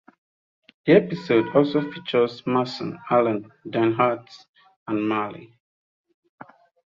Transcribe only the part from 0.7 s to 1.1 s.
The